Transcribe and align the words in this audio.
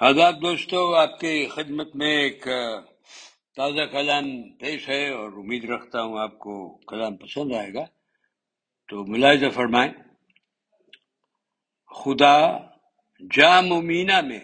آداب 0.00 0.42
دوستو، 0.42 0.94
آپ 0.94 1.20
کی 1.20 1.46
خدمت 1.46 1.96
میں 1.96 2.16
ایک 2.22 2.48
تازہ 3.56 3.82
کلام 3.92 4.42
پیش 4.52 4.88
ہے 4.88 5.08
اور 5.08 5.32
امید 5.32 5.64
رکھتا 5.64 6.02
ہوں 6.02 6.18
آپ 6.18 6.38
کو 6.38 6.76
کلام 6.76 7.16
پسند 7.16 7.52
آئے 7.52 7.74
گا۔ 7.74 7.84
تو 8.88 9.04
ملاحظہ 9.06 9.50
فرمائیں۔ 9.54 9.92
خدا 11.86 12.58
جام 13.36 13.72
و 13.72 13.82
مینا 13.82 14.20
میں 14.20 14.40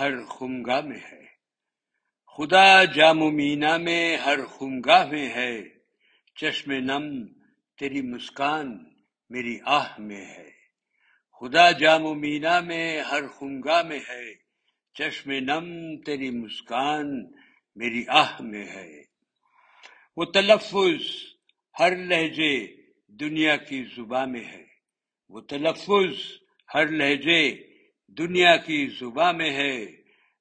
ہر 0.00 0.24
خمگاہ 0.24 0.80
میں 0.80 1.00
ہے۔ 1.12 1.26
خدا 2.36 2.84
جام 2.84 3.22
و 3.22 3.30
مینا 3.30 3.76
میں 3.76 4.16
ہر 4.16 4.44
خمگاہ 4.46 5.06
میں 5.06 5.28
ہے۔ 5.28 5.62
چشم 6.34 6.72
نم 6.72 7.26
تیری 7.78 8.02
مسکان 8.02 8.84
میری 9.30 9.58
آہ 9.64 10.00
میں 10.00 10.26
ہے۔ 10.26 10.59
خدا 11.40 11.70
جام 11.70 12.04
و 12.04 12.14
مینا 12.14 12.60
میں 12.60 13.00
ہر 13.00 13.26
خنگاہ 13.26 13.82
میں 13.82 14.00
ہے، 14.08 14.34
چشم 14.94 15.30
نم 15.30 15.96
تیری 16.00 16.30
مسکان 16.30 17.30
میری 17.76 18.04
آہ 18.08 18.42
میں 18.42 18.66
ہے۔ 18.66 19.02
وہ 20.16 20.24
تلفظ 20.24 21.02
ہر 21.78 21.96
لہجے 21.96 22.66
دنیا 23.08 23.56
کی 23.56 23.84
زباں 23.96 24.26
میں 24.26 24.44
ہے۔ 24.44 24.64
وہ 25.28 25.40
تلفظ 25.40 26.32
ہر 26.74 26.88
لہجے 26.88 27.56
دنیا 28.08 28.56
کی 28.56 28.88
زباں 29.00 29.32
میں 29.32 29.50
ہے۔ 29.50 29.86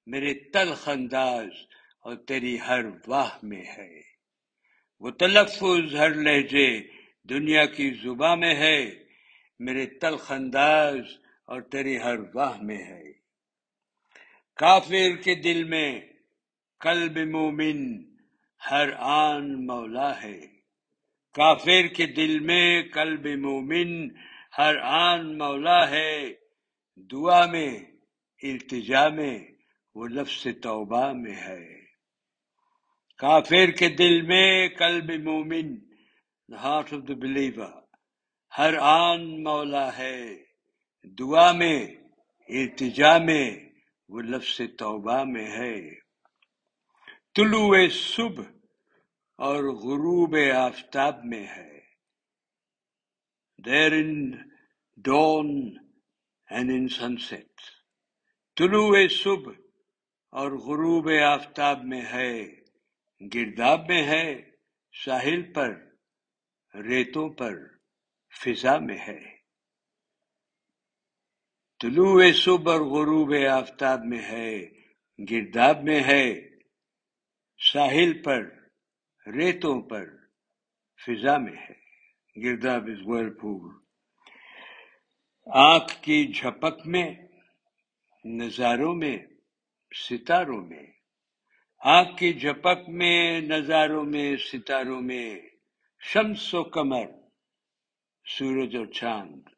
میرے 0.08 0.34
تلخ 0.34 0.90
انداز 0.90 1.50
اور 2.02 2.16
تیری 2.16 2.58
ہر 2.68 2.81
واہ 3.08 3.38
میں 3.44 3.64
ہے۔ 3.78 4.02
وہ 5.00 5.09
تلفظ 5.09 5.95
ہر 5.95 6.14
لہجے 6.14 6.81
دنیا 7.23 7.66
کی 7.66 7.92
زباں 7.92 8.36
میں 8.36 8.56
ہے۔ 8.56 9.09
میرے 9.59 9.86
تلخ 9.86 10.31
انداز 10.31 10.98
اور 11.45 11.62
تیری 11.62 12.00
ہر 12.00 12.16
واہ 12.34 12.62
میں 12.62 12.77
ہے۔ 12.77 13.04
کافر 14.56 15.16
کے 15.23 15.36
دل 15.36 15.64
میں 15.64 16.02
قلب 16.80 17.17
مومن 17.17 18.03
ہر 18.72 18.89
آن 18.97 19.66
مولا 19.67 20.22
ہے۔ 20.22 20.39
کافر 21.34 21.88
کے 21.88 22.06
دل 22.06 22.39
میں 22.39 22.84
قلب 22.84 23.25
مومن 23.25 24.09
ہر 24.58 24.75
آن 24.81 25.38
مولا 25.38 25.89
ہے۔ 25.89 26.34
دعا 26.97 27.45
میں، 27.45 27.80
التجا 28.44 29.08
میں 29.09 29.39
وہ 29.95 30.08
لفظ 30.08 30.47
توبہ 30.62 31.14
میں 31.14 31.36
ہے۔ 31.36 31.80
کافر 33.17 33.72
کے 33.72 33.89
دل 33.89 34.22
میں 34.22 34.69
قلب 34.69 35.23
مومن 35.23 35.75
ہارٹ 36.53 36.94
آف 36.94 37.08
دا 37.08 37.14
بلیور 37.14 37.78
ہر 38.58 38.73
آن 38.78 39.44
مولا 39.44 39.97
ہے۔ 39.97 40.44
دعا 41.03 41.52
میں 41.52 41.95
ارتجا 42.50 43.17
میں، 43.17 43.69
وہ 44.09 44.22
لفظ 44.22 44.61
توبہ 44.78 45.23
میں 45.23 45.52
ہے۔ 45.52 45.95
طلوع 47.36 47.78
صبح 47.91 48.44
اور 49.38 49.64
غروب 49.64 50.36
آفتاب 50.56 51.25
میں 51.25 51.47
ہے۔ 51.47 51.80
There 53.66 53.91
in 53.91 54.31
dawn 54.97 55.78
and 56.50 56.72
in 56.72 56.88
sunset 57.17 57.61
طلوع 58.56 58.97
صبح 59.11 59.53
اور 60.31 60.52
غروب 60.52 61.09
آفتاب 61.25 61.84
میں 61.84 62.02
ہے۔ 62.02 62.45
گرداب 63.34 63.88
میں 63.88 64.03
ہے، 64.03 64.41
ساحل 65.06 65.53
پر، 65.53 65.86
ریتوں 66.75 67.30
پر۔ 67.30 67.78
فضا 68.31 68.77
میں 68.77 68.97
ہے۔ 68.97 69.39
طلوع 71.81 72.31
صبح 72.31 72.72
اور 72.73 72.81
غروب 72.81 73.33
آفتاب 73.52 74.05
میں 74.05 74.22
ہے، 74.22 74.59
گرداب 75.31 75.83
میں 75.83 76.03
ہے۔ 76.03 76.50
ساحل 77.73 78.23
پر، 78.23 78.50
ریتوں 79.28 79.81
پر 79.81 80.06
فضا 81.06 81.38
میں 81.38 81.53
ہے۔ 81.53 81.79
گرداب 82.44 82.84
از 82.84 83.01
ورپور 83.06 83.81
آنکھ 85.56 86.03
کی 86.03 86.28
جھپک 86.28 86.88
میں، 86.88 87.13
نظاروں 88.25 88.95
میں، 88.95 89.18
ستاروں 90.09 90.62
میں۔ 90.62 90.85
آنکھ 91.79 92.18
کی 92.18 92.34
جھپک 92.34 92.89
میں، 92.89 93.41
نظاروں 93.41 94.03
میں، 94.03 94.35
ستاروں 94.35 95.01
میں۔ 95.01 95.39
شمس 96.01 96.53
و 96.53 96.63
کمر 96.63 97.19
سورج 98.38 98.75
اور 98.75 98.85
چاند 98.85 99.50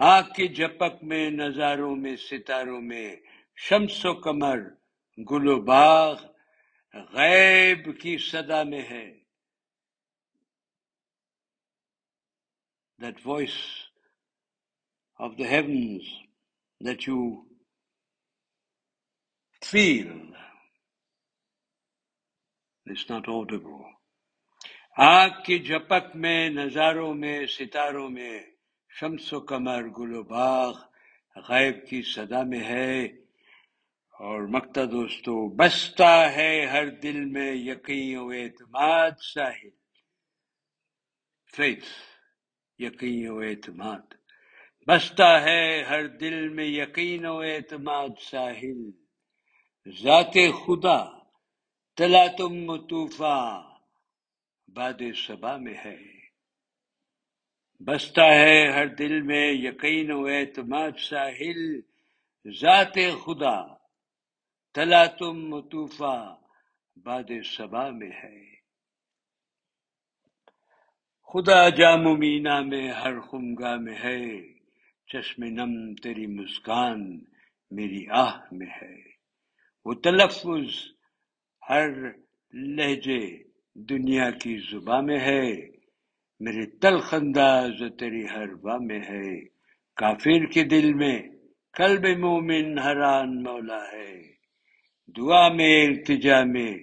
آنکھ 0.00 0.34
کی 0.36 0.48
جپک 0.48 1.02
میں، 1.02 1.30
نظاروں 1.30 1.94
میں، 1.96 2.16
ستاروں 2.16 2.80
میں، 2.80 3.16
شمس 3.56 4.04
و 4.04 4.14
کمر 4.14 4.58
گل 5.30 5.48
و 5.48 5.60
باغ 5.60 6.16
غیب 7.14 7.88
کی 8.00 8.16
صدا 8.30 8.62
میں 8.62 8.82
ہے 8.90 9.06
that 12.98 13.20
voice 13.20 13.88
of 15.20 15.36
the 15.36 15.44
heavens 15.44 16.02
that 16.80 17.06
you 17.06 17.44
feel 19.62 20.12
is 22.86 23.04
not 23.08 23.28
audible. 23.28 23.95
آگ 24.98 25.30
کی 25.44 25.58
جھپک 25.58 26.16
میں، 26.16 26.48
نظاروں 26.48 27.14
میں، 27.14 27.46
ستاروں 27.46 28.10
میں، 28.10 28.42
شمس 29.00 29.32
و 29.32 29.40
کمر 29.40 29.82
گل 29.82 30.14
و 30.16 30.22
باغ، 30.22 30.74
غیب 31.36 31.88
کی 31.88 32.02
صدا 32.02 32.42
میں 32.42 32.60
ہے۔ 32.60 33.04
اور 34.20 34.42
مکتا 34.42 34.84
دوستو 34.84 35.48
بستا 35.48 36.32
ہے 36.32 36.66
ہر 36.66 36.86
دل 36.86 37.24
میں 37.24 37.52
یقین 37.54 38.16
و 38.16 38.28
اعتماد 38.28 39.10
ساحل۔ 39.34 39.70
فیتھ، 41.56 41.84
یقین 42.78 43.28
و 43.28 43.38
اعتماد۔ 43.38 44.14
بستا 44.86 45.42
ہے 45.42 45.82
ہر 45.82 46.06
دل 46.06 46.48
میں 46.48 46.64
یقین 46.64 47.26
و 47.26 47.38
اعتماد 47.38 48.08
ساحل۔ 48.30 48.90
ذات 50.02 50.34
خدا، 50.66 51.04
تلا 51.96 52.26
تم 52.38 52.86
طوفان 52.86 53.75
باد 54.68 55.02
صبا 55.16 55.56
میں 55.56 55.74
ہے۔ 55.84 55.98
بستا 57.80 58.26
ہے 58.26 58.72
ہر 58.72 58.86
دل 58.86 59.22
میں 59.22 59.52
یقین 59.52 60.12
و 60.12 60.26
اعتماد 60.26 60.90
ساحل۔ 60.98 61.80
ذات 62.60 62.94
خدا، 62.94 63.74
تلا 64.74 65.06
تم 65.06 65.48
مطوفہ 65.48 66.36
باد 66.96 67.30
صبا 67.44 67.90
میں 67.90 68.10
ہے۔ 68.10 68.54
خدا 71.32 71.68
جام 71.68 72.18
مینا 72.18 72.60
میں 72.60 72.90
ہر 72.90 73.20
خمگاہ 73.20 73.76
میں 73.76 73.96
ہے۔ 74.04 74.52
چشم 75.06 75.44
نم 75.44 75.94
تیری 75.94 76.26
مسکان 76.26 77.24
میری 77.70 78.06
آہ 78.10 78.40
میں 78.52 78.66
ہے۔ 78.66 79.02
وہ 79.84 79.94
تلفظ 79.94 80.90
ہر 81.68 81.88
لہجے 82.52 83.45
دنیا 83.78 84.30
کی 84.30 84.58
زباں 84.72 85.02
میں 85.02 85.20
ہے، 85.20 85.52
میرے 86.40 86.66
تلخ 86.66 87.14
انداز 87.14 87.82
تیری 87.98 88.24
ہر 88.24 88.54
با 88.54 88.76
میں 88.76 89.00
ہے۔ 89.00 89.44
کافر 89.96 90.46
کے 90.46 90.64
دل 90.64 90.94
میں 90.94 91.22
قلب 91.72 92.18
مومن 92.18 92.78
حران 92.78 93.42
مولا 93.42 93.92
ہے۔ 93.92 94.22
دعا 95.16 95.48
میں، 95.48 95.86
التجا 95.86 96.44
میں، 96.44 96.74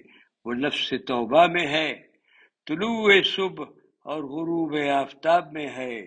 وہ 0.44 0.52
لفظ 0.52 0.88
توبہ 0.88 1.46
میں 1.46 1.66
ہے۔ 1.66 1.94
طلوع 2.66 3.22
صبح 3.22 3.64
اور 4.04 4.22
غروب 4.22 4.76
آفتاب 4.94 5.52
میں 5.52 5.68
ہے۔ 5.76 6.06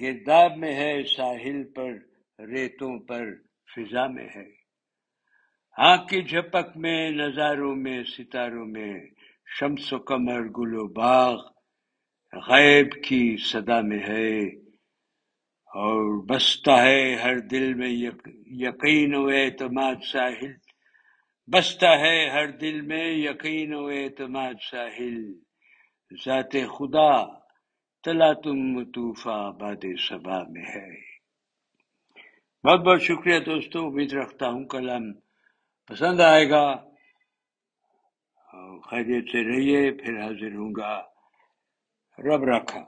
گرداب 0.00 0.56
میں 0.56 0.74
ہے، 0.74 1.02
ساحل 1.16 1.64
پر، 1.64 1.92
ریتوں 2.38 2.98
پر 2.98 3.34
فضا 3.76 4.06
میں 4.06 4.28
ہے۔ 4.36 4.50
آنکھ 5.76 6.08
کی 6.08 6.22
جھپک 6.22 6.76
میں، 6.76 7.10
نظاروں 7.10 7.76
میں، 7.76 8.02
ستاروں 8.02 8.66
میں 8.66 9.00
شمس 9.56 9.92
و 9.92 9.98
کمر 9.98 10.48
گل 10.48 10.74
و 10.74 10.88
باغ 10.88 11.42
غیب 12.32 13.04
کی 13.04 13.36
صدا 13.36 13.80
میں 13.80 13.98
ہے 13.98 14.46
اور 15.66 16.26
بستا 16.26 16.82
ہے 16.82 17.14
ہر 17.14 17.38
دل 17.38 17.74
میں 17.74 17.88
یقین 18.46 19.14
و 19.14 19.26
اعتماد 19.26 19.94
ساحل 20.12 20.52
بستا 21.52 21.98
ہے 21.98 22.28
ہر 22.28 22.46
دل 22.46 22.80
میں 22.80 23.04
یقین 23.04 23.74
و 23.74 23.86
اعتماد 23.86 24.54
ساحل 24.70 25.32
ذات 26.24 26.52
خدا 26.52 27.24
تلا 28.04 28.32
تم 28.32 28.84
طوفا 28.84 29.50
باد 29.50 29.84
صبا 30.08 30.42
میں 30.42 30.62
ہے۔ 30.62 31.00
بہت 32.64 32.80
بہت 32.80 33.02
شکریہ 33.02 33.38
دوستوں 33.38 33.86
امید 33.86 34.12
رکھتا 34.12 34.48
ہوں 34.48 34.64
کلام 34.64 35.12
پسند 35.86 36.20
آئے 36.20 36.50
گا۔ 36.50 36.87
خیریت 38.82 39.30
سے 39.32 39.42
رہیے 39.44 39.90
پھر 39.92 40.20
حاضر 40.20 40.54
ہوں 40.54 40.74
گا 40.74 40.92
رب 42.18 42.44
رکھا 42.44 42.80